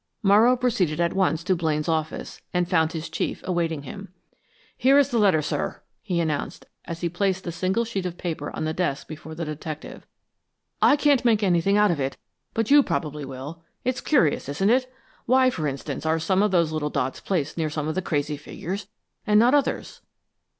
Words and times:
Morrow 0.23 0.57
proceeded 0.57 0.99
at 0.99 1.13
once 1.13 1.43
to 1.43 1.55
Blaine's 1.55 1.87
office 1.87 2.41
and 2.55 2.67
found 2.67 2.91
his 2.91 3.07
chief 3.07 3.41
awaiting 3.45 3.83
him. 3.83 4.11
"Here's 4.75 5.09
the 5.09 5.19
letter, 5.19 5.43
sir," 5.43 5.83
he 6.01 6.19
announced, 6.19 6.65
as 6.85 7.01
he 7.01 7.07
placed 7.07 7.43
the 7.43 7.51
single 7.51 7.85
sheet 7.85 8.07
of 8.07 8.17
paper 8.17 8.49
on 8.55 8.65
the 8.65 8.73
desk 8.73 9.07
before 9.07 9.35
the 9.35 9.45
detective. 9.45 10.07
"I 10.81 10.95
can't 10.95 11.23
make 11.23 11.43
anything 11.43 11.77
out 11.77 11.91
of 11.91 11.99
it, 11.99 12.17
but 12.55 12.71
you 12.71 12.81
probably 12.81 13.25
will. 13.25 13.63
It's 13.83 14.01
curious, 14.01 14.49
isn't 14.49 14.71
it! 14.71 14.91
Why, 15.27 15.51
for 15.51 15.67
instance, 15.67 16.03
are 16.03 16.17
those 16.17 16.71
little 16.71 16.89
dots 16.89 17.19
placed 17.19 17.55
near 17.55 17.69
some 17.69 17.87
of 17.87 17.93
the 17.93 18.01
crazy 18.01 18.37
figures, 18.37 18.87
and 19.27 19.37
not 19.39 19.53
others?" 19.53 20.01